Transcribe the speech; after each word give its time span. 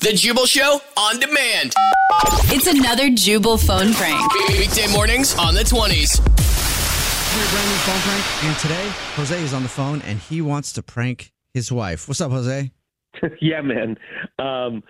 The 0.00 0.12
Jubal 0.14 0.46
Show 0.46 0.80
on 0.96 1.20
demand. 1.20 1.72
It's 2.52 2.66
another 2.66 3.10
Jubal 3.10 3.58
phone 3.58 3.92
prank. 3.92 4.32
Weekday 4.48 4.90
mornings 4.92 5.36
on 5.38 5.54
the 5.54 5.60
20s. 5.60 6.16
Here, 6.18 7.48
brand 7.50 7.68
new 7.68 7.76
phone 7.84 8.00
prank. 8.00 8.44
And 8.44 8.58
today, 8.58 8.88
Jose 9.16 9.42
is 9.42 9.52
on 9.54 9.62
the 9.62 9.68
phone 9.68 10.00
and 10.02 10.18
he 10.18 10.40
wants 10.42 10.72
to 10.74 10.82
prank 10.82 11.32
his 11.54 11.70
wife. 11.70 12.08
What's 12.08 12.20
up, 12.20 12.30
Jose? 12.30 12.70
yeah, 13.40 13.60
man. 13.60 13.96
Um, 14.38 14.82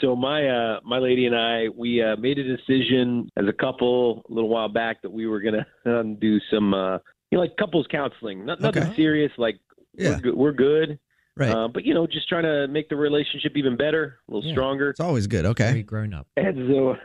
so 0.00 0.14
my 0.14 0.46
uh, 0.48 0.80
my 0.84 0.98
lady 0.98 1.26
and 1.26 1.34
I 1.34 1.68
we 1.74 2.02
uh, 2.02 2.16
made 2.16 2.38
a 2.38 2.44
decision 2.56 3.30
as 3.36 3.46
a 3.48 3.52
couple 3.52 4.22
a 4.28 4.32
little 4.32 4.50
while 4.50 4.68
back 4.68 5.02
that 5.02 5.10
we 5.10 5.26
were 5.26 5.40
gonna 5.40 5.66
um, 5.86 6.16
do 6.16 6.38
some 6.52 6.74
uh, 6.74 6.94
you 7.30 7.38
know 7.38 7.40
like 7.40 7.56
couples 7.56 7.86
counseling. 7.90 8.44
Not, 8.44 8.60
nothing 8.60 8.82
Okay. 8.84 8.96
serious. 8.96 9.32
Like 9.38 9.58
Yeah. 9.94 10.10
we're 10.10 10.20
good. 10.20 10.34
We're 10.34 10.52
good. 10.52 10.98
Right. 11.38 11.50
Uh, 11.50 11.68
but 11.68 11.84
you 11.84 11.94
know, 11.94 12.06
just 12.06 12.28
trying 12.28 12.42
to 12.42 12.66
make 12.68 12.88
the 12.88 12.96
relationship 12.96 13.52
even 13.56 13.76
better, 13.76 14.18
a 14.28 14.34
little 14.34 14.48
Yeah. 14.48 14.54
stronger. 14.54 14.90
It's 14.90 15.00
always 15.00 15.26
good. 15.28 15.46
Okay. 15.46 15.82
grown 15.82 16.12
up. 16.12 16.26
And 16.36 16.68
so 16.68 16.96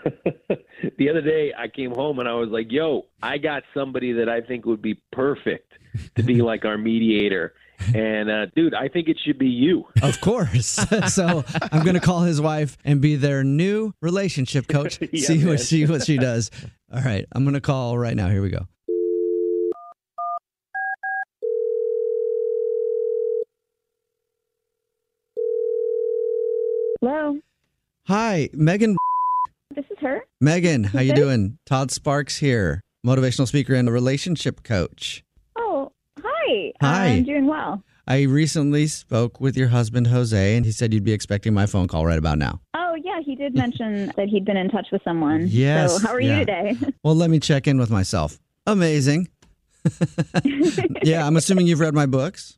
the 0.97 1.09
other 1.09 1.21
day 1.21 1.53
I 1.57 1.67
came 1.67 1.91
home 1.91 2.19
and 2.19 2.27
I 2.27 2.33
was 2.33 2.49
like, 2.49 2.71
yo, 2.71 3.05
I 3.21 3.37
got 3.37 3.63
somebody 3.73 4.11
that 4.13 4.29
I 4.29 4.41
think 4.41 4.65
would 4.65 4.81
be 4.81 4.95
perfect 5.11 5.71
to 6.15 6.23
be 6.23 6.41
like 6.41 6.65
our 6.65 6.77
mediator. 6.77 7.53
And 7.93 8.29
uh, 8.29 8.45
dude, 8.55 8.73
I 8.73 8.87
think 8.87 9.07
it 9.09 9.17
should 9.23 9.37
be 9.37 9.49
you. 9.49 9.85
Of 10.01 10.19
course. 10.21 10.67
so 11.13 11.43
I'm 11.71 11.83
going 11.83 11.95
to 11.95 11.99
call 11.99 12.21
his 12.21 12.39
wife 12.41 12.77
and 12.83 13.01
be 13.01 13.15
their 13.15 13.43
new 13.43 13.93
relationship 14.01 14.67
coach. 14.67 14.99
Yeah, 15.11 15.27
see 15.27 15.37
man. 15.39 15.47
what 15.47 15.59
she 15.59 15.85
what 15.85 16.03
she 16.05 16.17
does. 16.17 16.49
All 16.93 17.01
right. 17.01 17.25
I'm 17.33 17.43
going 17.43 17.55
to 17.55 17.61
call 17.61 17.97
right 17.97 18.15
now. 18.15 18.29
Here 18.29 18.41
we 18.41 18.49
go. 18.49 18.67
Hello, 27.05 27.37
Hi, 28.07 28.47
Megan. 28.53 28.95
this 29.75 29.83
is 29.91 29.97
her. 29.99 30.21
Megan, 30.39 30.85
how 30.85 31.01
you 31.01 31.13
doing? 31.13 31.57
Todd 31.65 31.91
Sparks 31.91 32.37
here, 32.37 32.79
motivational 33.05 33.45
speaker 33.45 33.73
and 33.75 33.89
a 33.89 33.91
relationship 33.91 34.63
coach. 34.63 35.21
Oh, 35.57 35.91
hi. 36.21 36.71
Uh, 36.79 36.85
hi. 36.87 37.05
I'm 37.07 37.25
doing 37.25 37.45
well. 37.45 37.83
I 38.07 38.21
recently 38.21 38.87
spoke 38.87 39.41
with 39.41 39.57
your 39.57 39.67
husband 39.67 40.07
Jose, 40.07 40.55
and 40.55 40.65
he 40.65 40.71
said 40.71 40.93
you'd 40.93 41.03
be 41.03 41.11
expecting 41.11 41.53
my 41.53 41.65
phone 41.65 41.89
call 41.89 42.05
right 42.05 42.17
about 42.17 42.37
now. 42.37 42.61
Oh, 42.73 42.95
yeah, 43.03 43.19
he 43.21 43.35
did 43.35 43.53
mention 43.53 44.05
that 44.15 44.29
he'd 44.29 44.45
been 44.45 44.55
in 44.55 44.69
touch 44.69 44.87
with 44.93 45.01
someone. 45.03 45.47
Yes, 45.49 45.97
So, 46.01 46.07
how 46.07 46.13
are 46.13 46.21
yeah. 46.21 46.39
you 46.39 46.45
today? 46.45 46.77
Well, 47.03 47.15
let 47.15 47.29
me 47.29 47.41
check 47.41 47.67
in 47.67 47.77
with 47.77 47.89
myself. 47.91 48.39
Amazing. 48.65 49.27
yeah, 51.03 51.27
I'm 51.27 51.35
assuming 51.35 51.67
you've 51.67 51.81
read 51.81 51.93
my 51.93 52.05
books. 52.05 52.57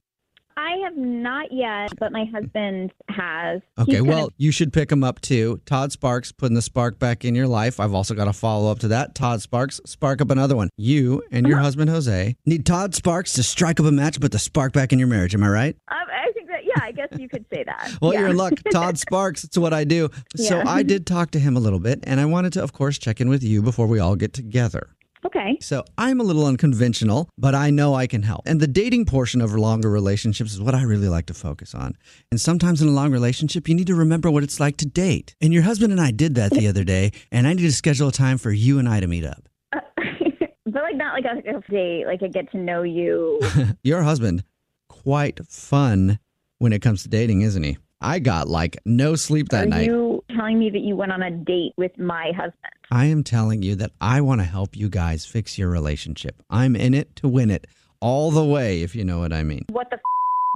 Have 0.95 1.05
not 1.05 1.51
yet, 1.51 1.91
but 1.99 2.11
my 2.11 2.25
husband 2.25 2.91
has. 3.09 3.61
Okay, 3.79 4.01
well, 4.01 4.27
of- 4.27 4.33
you 4.37 4.51
should 4.51 4.71
pick 4.73 4.91
him 4.91 5.03
up 5.03 5.21
too. 5.21 5.61
Todd 5.65 5.91
Sparks 5.91 6.31
putting 6.31 6.55
the 6.55 6.61
spark 6.61 6.99
back 6.99 7.25
in 7.25 7.35
your 7.35 7.47
life. 7.47 7.79
I've 7.79 7.93
also 7.93 8.13
got 8.13 8.27
a 8.27 8.33
follow 8.33 8.71
up 8.71 8.79
to 8.79 8.87
that. 8.89 9.15
Todd 9.15 9.41
Sparks, 9.41 9.81
spark 9.85 10.21
up 10.21 10.31
another 10.31 10.55
one. 10.55 10.69
You 10.77 11.23
and 11.31 11.47
your 11.47 11.57
husband 11.59 11.89
Jose 11.89 12.35
need 12.45 12.65
Todd 12.65 12.95
Sparks 12.95 13.33
to 13.33 13.43
strike 13.43 13.79
up 13.79 13.85
a 13.85 13.91
match, 13.91 14.19
put 14.19 14.31
the 14.31 14.39
spark 14.39 14.73
back 14.73 14.93
in 14.93 14.99
your 14.99 15.07
marriage. 15.07 15.33
Am 15.35 15.43
I 15.43 15.49
right? 15.49 15.77
um, 15.89 15.97
I 16.09 16.31
think 16.31 16.47
that, 16.47 16.65
yeah, 16.65 16.83
I 16.83 16.91
guess 16.91 17.09
you 17.17 17.29
could 17.29 17.45
say 17.53 17.63
that. 17.65 17.97
Well, 18.01 18.13
yeah. 18.13 18.21
you're 18.21 18.29
in 18.29 18.37
luck. 18.37 18.53
Todd 18.71 18.97
Sparks, 18.97 19.43
it's 19.43 19.57
what 19.57 19.73
I 19.73 19.83
do. 19.83 20.09
So 20.35 20.57
Yeah. 20.57 20.63
I 20.67 20.83
did 20.83 21.05
talk 21.05 21.31
to 21.31 21.39
him 21.39 21.55
a 21.55 21.59
little 21.59 21.79
bit, 21.79 21.99
and 22.03 22.19
I 22.19 22.25
wanted 22.25 22.53
to, 22.53 22.63
of 22.63 22.73
course, 22.73 22.97
check 22.97 23.21
in 23.21 23.29
with 23.29 23.43
you 23.43 23.61
before 23.61 23.87
we 23.87 23.99
all 23.99 24.15
get 24.15 24.33
together. 24.33 24.89
Okay. 25.35 25.57
So 25.61 25.83
I'm 25.97 26.19
a 26.19 26.23
little 26.23 26.45
unconventional, 26.45 27.29
but 27.37 27.55
I 27.55 27.69
know 27.69 27.93
I 27.93 28.07
can 28.07 28.23
help. 28.23 28.41
And 28.45 28.59
the 28.59 28.67
dating 28.67 29.05
portion 29.05 29.41
of 29.41 29.53
longer 29.53 29.89
relationships 29.89 30.53
is 30.53 30.61
what 30.61 30.75
I 30.75 30.83
really 30.83 31.09
like 31.09 31.25
to 31.27 31.33
focus 31.33 31.75
on. 31.75 31.97
And 32.31 32.39
sometimes 32.39 32.81
in 32.81 32.87
a 32.87 32.91
long 32.91 33.11
relationship, 33.11 33.67
you 33.67 33.75
need 33.75 33.87
to 33.87 33.95
remember 33.95 34.31
what 34.31 34.43
it's 34.43 34.59
like 34.59 34.77
to 34.77 34.85
date. 34.85 35.35
And 35.41 35.53
your 35.53 35.63
husband 35.63 35.91
and 35.91 36.01
I 36.01 36.11
did 36.11 36.35
that 36.35 36.51
the 36.51 36.67
other 36.67 36.83
day, 36.83 37.11
and 37.31 37.47
I 37.47 37.53
need 37.53 37.63
to 37.63 37.71
schedule 37.71 38.09
a 38.09 38.11
time 38.11 38.37
for 38.37 38.51
you 38.51 38.79
and 38.79 38.87
I 38.87 38.99
to 38.99 39.07
meet 39.07 39.25
up. 39.25 39.47
Uh, 39.73 39.79
but 40.65 40.83
like 40.83 40.95
not 40.95 41.13
like 41.13 41.25
a, 41.25 41.57
a 41.57 41.61
date, 41.69 42.05
like 42.05 42.21
a 42.21 42.29
get 42.29 42.51
to 42.51 42.57
know 42.57 42.83
you. 42.83 43.39
Your 43.83 44.03
husband, 44.03 44.43
quite 44.89 45.45
fun 45.47 46.19
when 46.59 46.73
it 46.73 46.81
comes 46.81 47.03
to 47.03 47.09
dating, 47.09 47.41
isn't 47.41 47.63
he? 47.63 47.77
I 48.01 48.19
got 48.19 48.47
like 48.47 48.77
no 48.85 49.15
sleep 49.15 49.49
that 49.49 49.65
are 49.65 49.67
night. 49.67 49.87
you 49.87 50.04
telling 50.35 50.59
me 50.59 50.69
that 50.69 50.79
you 50.79 50.95
went 50.95 51.11
on 51.11 51.21
a 51.21 51.31
date 51.31 51.73
with 51.77 51.97
my 51.97 52.31
husband? 52.35 52.73
I 52.91 53.05
am 53.05 53.23
telling 53.23 53.61
you 53.63 53.75
that 53.75 53.91
I 54.01 54.21
want 54.21 54.41
to 54.41 54.45
help 54.45 54.75
you 54.75 54.89
guys 54.89 55.25
fix 55.25 55.57
your 55.57 55.69
relationship. 55.69 56.43
I'm 56.49 56.75
in 56.75 56.93
it 56.93 57.15
to 57.17 57.27
win 57.27 57.49
it 57.49 57.67
all 57.99 58.31
the 58.31 58.43
way, 58.43 58.81
if 58.81 58.95
you 58.95 59.03
know 59.03 59.19
what 59.19 59.33
I 59.33 59.43
mean. 59.43 59.65
What 59.69 59.89
the? 59.89 59.95
F- 59.95 60.01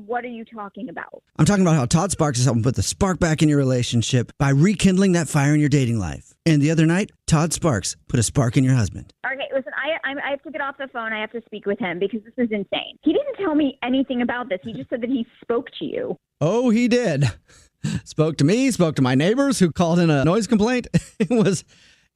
what 0.06 0.24
are 0.24 0.30
you 0.30 0.46
talking 0.46 0.88
about? 0.88 1.24
I'm 1.38 1.46
talking 1.46 1.62
about 1.62 1.76
how 1.76 1.86
Todd 1.86 2.12
Sparks 2.12 2.40
is 2.40 2.46
helping 2.46 2.64
put 2.64 2.76
the 2.76 2.82
spark 2.84 3.20
back 3.20 3.42
in 3.42 3.50
your 3.50 3.58
relationship 3.58 4.32
by 4.40 4.50
rekindling 4.50 5.12
that 5.12 5.28
fire 5.28 5.54
in 5.54 5.60
your 5.60 5.68
dating 5.68 6.00
life. 6.00 6.34
And 6.46 6.62
the 6.62 6.72
other 6.72 6.86
night, 6.86 7.12
Todd 7.28 7.52
Sparks 7.52 7.98
put 8.08 8.20
a 8.20 8.24
spark 8.24 8.56
in 8.56 8.64
your 8.64 8.76
husband. 8.76 9.14
Okay, 9.26 9.48
listen, 9.54 9.74
I, 9.76 10.10
I 10.10 10.28
I 10.28 10.30
have 10.32 10.42
to 10.44 10.52
get 10.52 10.62
off 10.62 10.78
the 10.78 10.88
phone. 10.88 11.12
I 11.12 11.20
have 11.20 11.32
to 11.32 11.42
speak 11.46 11.66
with 11.66 11.80
him 11.80 12.00
because 12.00 12.22
this 12.24 12.34
is 12.38 12.52
insane. 12.52 12.98
He 13.04 13.12
didn't 13.12 13.36
tell 13.36 13.56
me 13.56 13.78
anything 13.84 14.22
about 14.22 14.48
this. 14.48 14.60
He 14.64 14.74
just 14.74 14.90
said 14.90 15.02
that 15.02 15.10
he 15.10 15.28
spoke 15.42 15.68
to 15.80 15.86
you. 15.86 16.18
Oh, 16.40 16.70
he 16.70 16.88
did. 16.88 17.26
Spoke 18.04 18.38
to 18.38 18.44
me, 18.44 18.72
spoke 18.72 18.96
to 18.96 19.02
my 19.02 19.16
neighbors 19.16 19.60
who 19.60 19.72
called 19.72 20.00
in 20.00 20.10
a 20.10 20.26
noise 20.26 20.48
complaint. 20.48 20.88
it 21.20 21.30
was, 21.30 21.64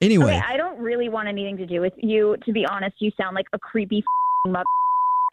anyway. 0.02 0.36
Okay, 0.38 0.42
I 0.46 0.58
don't 0.58 0.80
really 0.80 1.10
want 1.10 1.28
anything 1.28 1.58
to 1.58 1.66
do 1.66 1.82
with 1.82 1.94
you. 1.98 2.36
To 2.46 2.52
be 2.52 2.66
honest, 2.66 2.96
you 3.00 3.12
sound 3.20 3.36
like 3.36 3.46
a 3.54 3.60
creepy 3.60 4.04
mother. 4.46 4.66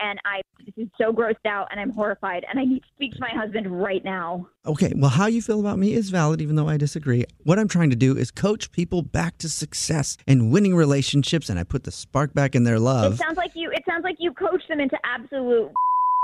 And 0.02 0.18
I 0.24 0.40
this 0.64 0.86
is 0.86 0.88
so 0.98 1.12
grossed 1.12 1.44
out, 1.46 1.68
and 1.70 1.78
I'm 1.78 1.90
horrified, 1.90 2.44
and 2.48 2.58
I 2.58 2.64
need 2.64 2.80
to 2.80 2.88
speak 2.94 3.12
to 3.12 3.20
my 3.20 3.28
husband 3.28 3.66
right 3.82 4.02
now. 4.02 4.48
Okay, 4.64 4.92
well, 4.96 5.10
how 5.10 5.26
you 5.26 5.42
feel 5.42 5.60
about 5.60 5.78
me 5.78 5.92
is 5.92 6.08
valid, 6.08 6.40
even 6.40 6.56
though 6.56 6.68
I 6.68 6.78
disagree. 6.78 7.24
What 7.44 7.58
I'm 7.58 7.68
trying 7.68 7.90
to 7.90 7.96
do 7.96 8.16
is 8.16 8.30
coach 8.30 8.72
people 8.72 9.02
back 9.02 9.36
to 9.38 9.48
success 9.50 10.16
and 10.26 10.50
winning 10.50 10.74
relationships, 10.74 11.50
and 11.50 11.58
I 11.58 11.64
put 11.64 11.84
the 11.84 11.90
spark 11.90 12.32
back 12.32 12.54
in 12.54 12.64
their 12.64 12.78
love. 12.78 13.14
It 13.14 13.18
sounds 13.18 13.36
like 13.36 13.52
you. 13.54 13.70
It 13.72 13.82
sounds 13.86 14.04
like 14.04 14.16
you 14.18 14.32
coach 14.32 14.62
them 14.68 14.80
into 14.80 14.96
absolute 15.04 15.70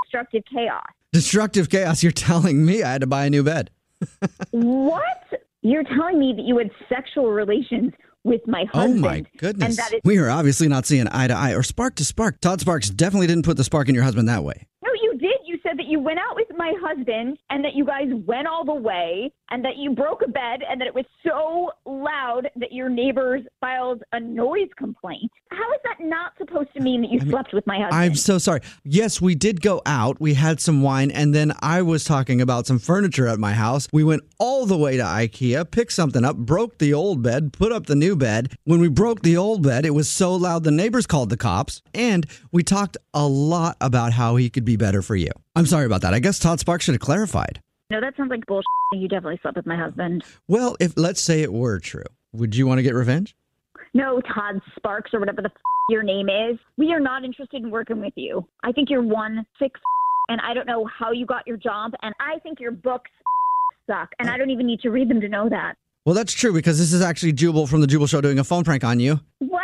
destructive 0.05 0.43
chaos. 0.51 0.85
Destructive 1.13 1.69
chaos. 1.69 2.03
You're 2.03 2.13
telling 2.13 2.65
me 2.65 2.83
I 2.83 2.93
had 2.93 3.03
to 3.03 3.07
buy 3.07 3.27
a 3.27 3.31
new 3.31 3.43
bed. 3.43 3.71
What? 4.51 5.03
You're 5.63 5.85
telling 5.85 6.19
me 6.19 6.33
that 6.37 6.45
you 6.45 6.59
had 6.59 6.71
sexual 6.89 7.33
relations 7.33 7.93
with 8.25 8.41
my 8.47 8.65
husband. 8.73 9.05
Oh 9.05 9.09
my 9.09 9.25
goodness. 9.39 9.69
And 9.69 9.77
that 9.79 9.93
is 9.95 10.01
we 10.05 10.19
are 10.19 10.29
obviously 10.31 10.69
not 10.69 10.87
seeing 10.87 11.07
eye 11.11 11.29
to 11.29 11.35
eye 11.35 11.55
or 11.55 11.63
spark 11.63 11.95
to 11.97 12.05
spark. 12.05 12.41
Todd 12.41 12.61
Sparks 12.61 12.91
definitely 12.91 13.27
didn't 13.27 13.45
put 13.45 13.57
the 13.57 13.65
spark 13.65 13.89
in 13.89 13.95
your 13.95 14.05
husband 14.05 14.29
that 14.29 14.45
way. 14.45 14.67
no, 14.83 14.91
you 15.03 15.17
did. 15.19 15.39
You 15.45 15.59
said 15.63 15.79
that 15.79 15.87
you 15.87 16.01
went 16.01 16.19
out 16.19 16.37
with 16.37 16.49
my 16.57 16.73
husband 16.81 17.39
and 17.51 17.65
that 17.65 17.75
you 17.75 17.85
guys 17.85 18.09
went 18.27 18.47
all 18.49 18.65
the 18.65 18.75
way 18.75 19.33
and 19.51 19.65
that 19.65 19.77
you 19.77 19.91
broke 19.93 20.23
a 20.23 20.29
bed 20.29 20.61
and 20.69 20.81
that 20.81 20.87
it 20.89 20.95
was 20.95 21.05
so 21.27 21.71
loud 21.87 22.49
that 22.57 22.73
your 22.73 22.89
neighbors 22.89 23.43
filed 23.61 24.03
a 24.13 24.21
noise 24.21 24.69
complaint. 24.77 25.31
How 25.51 25.73
is 25.73 25.81
that 25.85 26.05
not 26.05 26.33
supposed 26.37 26.69
to 26.75 26.81
mean 26.83 27.03
that 27.03 27.11
you 27.11 27.21
slept 27.21 27.55
with 27.55 27.67
my 27.67 27.79
husband? 27.79 27.95
I'm 27.95 28.15
so 28.15 28.39
sorry. 28.39 28.61
Yes, 28.85 29.21
we 29.21 29.35
did 29.35 29.63
go 29.63 29.81
out. 29.87 30.21
We 30.21 30.35
had 30.35 30.61
some 30.61 30.83
wine, 30.83 31.11
and 31.11 31.35
then 31.35 31.53
I 31.61 31.83
was 31.83 32.05
talking 32.05 32.41
about 32.41 32.67
some 32.67 32.79
furniture 32.79 33.29
at 33.29 33.39
my 33.39 33.53
house. 33.53 33.89
We 33.93 34.05
went 34.05 34.23
all 34.39 34.67
the 34.67 34.77
way 34.77 34.97
to 34.97 35.03
IKEA, 35.03 35.71
picked 35.71 35.93
something 35.93 36.25
up, 36.25 36.37
broke 36.37 36.79
the 36.79 36.93
old 36.93 37.23
bed, 37.23 37.53
put 37.53 37.73
up 37.73 37.87
the 37.87 37.97
new 37.97 38.17
bed. 38.17 38.55
When 38.65 38.81
we 38.81 38.89
broke 38.89 39.23
the 39.23 39.37
old 39.37 39.63
bed, 39.63 39.87
it 39.87 39.91
was 39.91 40.11
so 40.11 40.35
loud 40.35 40.65
the 40.65 40.71
neighbors 40.71 41.07
called 41.07 41.31
the 41.31 41.37
cops, 41.37 41.83
and 41.95 42.27
we 42.51 42.63
talked 42.63 42.97
a 43.15 43.27
lot 43.27 43.77
about 43.81 44.13
how 44.13 44.37
he 44.37 44.51
could 44.51 44.65
be 44.65 44.77
better 44.77 45.03
for 45.03 45.17
you. 45.17 45.31
I'm 45.55 45.67
sorry 45.67 45.87
about 45.87 46.03
that. 46.03 46.13
I 46.13 46.19
guess 46.19 46.39
Todd 46.39 46.61
Sparks 46.61 46.85
should 46.85 46.95
have 46.95 47.01
clarified. 47.01 47.61
No, 47.91 48.01
that 48.01 48.17
sounds 48.17 48.31
like 48.31 48.45
bullshit. 48.47 48.65
You 48.93 49.09
definitely 49.09 49.39
slept 49.43 49.57
with 49.57 49.67
my 49.67 49.77
husband. 49.77 50.25
Well, 50.49 50.77
if 50.81 50.95
let's 50.97 51.21
say 51.21 51.43
it 51.43 51.53
were 51.53 51.79
true, 51.79 52.05
would 52.33 52.55
you 52.57 52.67
want 52.67 52.79
to 52.79 52.83
get 52.83 52.95
revenge? 52.95 53.37
No, 53.95 54.21
Todd 54.21 54.61
Sparks 54.77 55.13
or 55.15 55.21
whatever 55.21 55.43
the 55.43 55.51
f- 55.51 55.61
your 55.89 56.03
name 56.03 56.29
is. 56.29 56.59
We 56.77 56.93
are 56.93 57.01
not 57.01 57.25
interested 57.25 57.63
in 57.63 57.71
working 57.71 58.01
with 58.01 58.13
you. 58.17 58.47
I 58.63 58.73
think 58.73 58.91
you're 58.91 59.03
one 59.03 59.47
sick 59.59 59.73
f- 59.75 59.81
and 60.29 60.41
I 60.41 60.53
don't 60.55 60.67
know 60.67 60.87
how 60.87 61.13
you 61.13 61.25
got 61.27 61.47
your 61.47 61.57
job 61.57 61.93
and 62.03 62.15
I 62.21 62.39
think 62.41 62.61
your 62.61 62.73
books 62.73 63.11
suck 63.87 64.11
and 64.19 64.29
I 64.29 64.37
don't 64.37 64.51
even 64.51 64.67
need 64.67 64.81
to 64.81 64.91
read 64.91 65.09
them 65.09 65.21
to 65.21 65.29
know 65.29 65.49
that. 65.49 65.77
Well, 66.05 66.15
that's 66.15 66.33
true 66.33 66.53
because 66.53 66.79
this 66.79 66.93
is 66.93 67.03
actually 67.03 67.33
Jubal 67.33 67.67
from 67.67 67.81
the 67.81 67.87
Jubal 67.87 68.07
Show 68.07 68.21
doing 68.21 68.39
a 68.39 68.45
phone 68.45 68.65
prank 68.65 68.85
on 68.85 69.01
you. 69.01 69.21
What? 69.39 69.63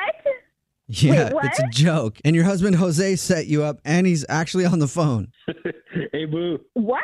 Yeah, 0.88 1.32
what? 1.32 1.44
it's 1.46 1.58
a 1.58 1.69
joke. 1.70 2.19
And 2.24 2.34
your 2.34 2.44
husband 2.44 2.76
Jose 2.76 3.16
set 3.16 3.46
you 3.46 3.62
up, 3.62 3.80
and 3.84 4.06
he's 4.06 4.26
actually 4.28 4.66
on 4.66 4.78
the 4.78 4.88
phone. 4.88 5.28
hey, 6.12 6.26
boo. 6.26 6.60
What? 6.74 7.02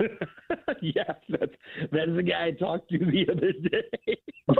yes, 0.82 1.14
that's 1.28 1.52
that 1.92 2.08
is 2.08 2.16
the 2.16 2.22
guy 2.22 2.46
I 2.46 2.50
talked 2.52 2.90
to 2.90 2.98
the 2.98 3.26
other 3.30 3.52
day. 3.52 4.16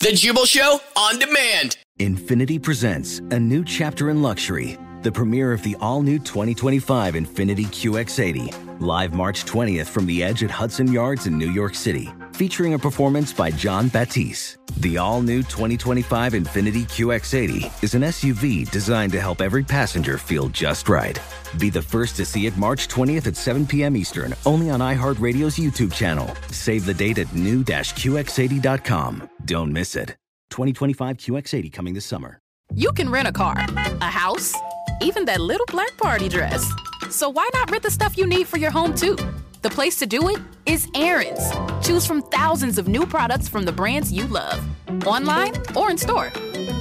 The 0.00 0.12
Jubal 0.12 0.46
Show 0.46 0.80
on 0.96 1.18
demand. 1.18 1.76
Infiniti 1.98 2.62
presents 2.62 3.18
a 3.18 3.38
new 3.38 3.64
chapter 3.64 4.10
in 4.10 4.22
luxury, 4.22 4.78
the 5.02 5.10
premiere 5.10 5.52
of 5.52 5.62
the 5.64 5.76
all 5.80 6.02
new 6.02 6.18
2025 6.20 7.14
Infiniti 7.14 7.66
QX80, 7.66 8.80
live 8.80 9.12
March 9.12 9.44
20th 9.44 9.86
from 9.86 10.06
the 10.06 10.22
edge 10.22 10.44
at 10.44 10.50
Hudson 10.50 10.92
Yards 10.92 11.26
in 11.26 11.36
New 11.36 11.50
York 11.50 11.74
City, 11.74 12.08
featuring 12.38 12.74
a 12.74 12.78
performance 12.78 13.32
by 13.32 13.50
Jon 13.50 13.88
Batiste. 13.88 14.58
The 14.76 14.96
all 14.96 15.20
new 15.20 15.42
2025 15.42 16.34
Infiniti 16.34 16.84
QX80 16.84 17.82
is 17.82 17.94
an 17.94 18.02
SUV 18.02 18.70
designed 18.70 19.10
to 19.10 19.20
help 19.20 19.40
every 19.40 19.64
passenger 19.64 20.18
feel 20.18 20.48
just 20.50 20.88
right. 20.88 21.18
Be 21.58 21.68
the 21.68 21.82
first 21.82 22.14
to 22.14 22.24
see 22.24 22.46
it 22.46 22.56
March 22.56 22.86
20th 22.86 23.26
at 23.26 23.34
7 23.36 23.66
p.m. 23.66 23.96
Eastern, 23.96 24.36
only 24.46 24.70
on 24.70 24.78
iHeartRadio's 24.78 25.58
YouTube 25.58 25.92
channel. 25.92 26.32
Save 26.52 26.86
the 26.86 26.94
date 26.94 27.18
at 27.18 27.34
new-QX80.com. 27.34 29.30
Don't 29.44 29.72
miss 29.72 29.96
it. 29.96 30.10
2025 30.50 31.16
QX80 31.16 31.72
coming 31.72 31.94
this 31.94 32.06
summer. 32.06 32.38
You 32.72 32.92
can 32.92 33.10
rent 33.10 33.26
a 33.26 33.32
car, 33.32 33.56
a 34.00 34.10
house, 34.10 34.54
even 35.02 35.24
that 35.24 35.40
little 35.40 35.66
black 35.66 35.96
party 35.96 36.28
dress. 36.28 36.70
So 37.10 37.28
why 37.28 37.50
not 37.52 37.68
rent 37.72 37.82
the 37.82 37.90
stuff 37.90 38.16
you 38.16 38.28
need 38.28 38.46
for 38.46 38.58
your 38.58 38.70
home 38.70 38.94
too? 38.94 39.16
The 39.62 39.70
place 39.70 39.98
to 39.98 40.06
do 40.06 40.28
it 40.28 40.36
is 40.66 40.86
Aaron's. 40.94 41.67
Choose 41.88 42.04
from 42.04 42.20
thousands 42.20 42.76
of 42.76 42.86
new 42.86 43.06
products 43.06 43.48
from 43.48 43.62
the 43.62 43.72
brands 43.72 44.12
you 44.12 44.26
love, 44.26 44.62
online 45.06 45.54
or 45.74 45.90
in 45.90 45.96
store. 45.96 46.30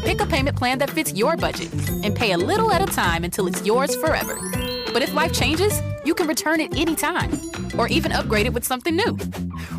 Pick 0.03 0.19
a 0.19 0.25
payment 0.25 0.57
plan 0.57 0.79
that 0.79 0.89
fits 0.89 1.13
your 1.13 1.37
budget 1.37 1.73
and 2.03 2.13
pay 2.13 2.33
a 2.33 2.37
little 2.37 2.73
at 2.73 2.81
a 2.81 2.93
time 2.93 3.23
until 3.23 3.47
it's 3.47 3.65
yours 3.65 3.95
forever. 3.95 4.37
But 4.91 5.03
if 5.03 5.13
life 5.13 5.31
changes, 5.31 5.81
you 6.03 6.13
can 6.13 6.27
return 6.27 6.59
it 6.59 6.75
anytime 6.75 7.39
or 7.79 7.87
even 7.87 8.11
upgrade 8.11 8.47
it 8.47 8.53
with 8.53 8.65
something 8.65 8.97
new. 8.97 9.17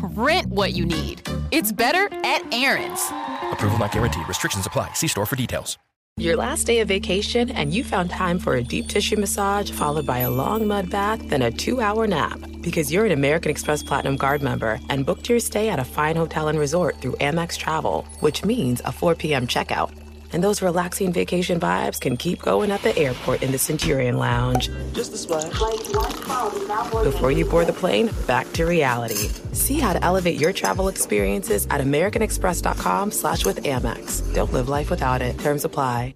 Rent 0.01 0.47
what 0.47 0.73
you 0.73 0.83
need. 0.83 1.21
It's 1.51 1.71
better 1.71 2.09
at 2.25 2.51
Aaron's. 2.51 3.05
Approval 3.51 3.77
not 3.77 3.91
guaranteed. 3.91 4.27
Restrictions 4.27 4.65
apply. 4.65 4.93
See 4.93 5.07
store 5.07 5.27
for 5.27 5.35
details. 5.35 5.77
Your 6.17 6.37
last 6.37 6.65
day 6.65 6.79
of 6.79 6.87
vacation, 6.87 7.51
and 7.51 7.71
you 7.71 7.83
found 7.83 8.09
time 8.09 8.39
for 8.39 8.55
a 8.55 8.63
deep 8.63 8.89
tissue 8.89 9.17
massage 9.17 9.69
followed 9.69 10.07
by 10.07 10.19
a 10.19 10.29
long 10.31 10.67
mud 10.67 10.89
bath, 10.89 11.29
then 11.29 11.43
a 11.43 11.51
two 11.51 11.81
hour 11.81 12.07
nap. 12.07 12.39
Because 12.69 12.93
you're 12.93 13.05
an 13.07 13.11
American 13.11 13.49
Express 13.49 13.81
Platinum 13.81 14.15
Card 14.15 14.43
member 14.43 14.79
and 14.89 15.03
booked 15.03 15.27
your 15.27 15.39
stay 15.39 15.69
at 15.69 15.79
a 15.79 15.83
fine 15.83 16.15
hotel 16.15 16.49
and 16.49 16.59
resort 16.59 17.01
through 17.01 17.13
Amex 17.13 17.57
Travel, 17.57 18.05
which 18.19 18.45
means 18.45 18.79
a 18.85 18.91
4 18.91 19.15
p.m. 19.15 19.47
checkout. 19.47 19.91
And 20.33 20.43
those 20.43 20.61
relaxing 20.61 21.11
vacation 21.11 21.59
vibes 21.59 21.99
can 21.99 22.15
keep 22.15 22.43
going 22.43 22.69
at 22.69 22.83
the 22.83 22.95
airport 22.95 23.41
in 23.41 23.51
the 23.51 23.57
Centurion 23.57 24.19
Lounge. 24.19 24.69
Just 24.93 25.13
a 25.13 25.17
splash. 25.17 25.51
Before 27.03 27.31
you 27.31 27.45
board 27.45 27.65
the 27.65 27.73
plane, 27.73 28.11
back 28.27 28.45
to 28.53 28.65
reality. 28.65 29.29
See 29.53 29.79
how 29.79 29.93
to 29.93 30.05
elevate 30.05 30.39
your 30.39 30.53
travel 30.53 30.89
experiences 30.89 31.65
at 31.71 31.81
americanexpress.com 31.81 33.09
slash 33.09 33.45
with 33.45 33.63
Amex. 33.63 34.31
Don't 34.35 34.53
live 34.53 34.69
life 34.69 34.91
without 34.91 35.23
it. 35.23 35.39
Terms 35.39 35.65
apply. 35.65 36.13